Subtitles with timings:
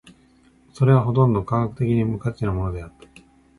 [0.73, 3.07] それはほとんど科学的には無価値なものであった。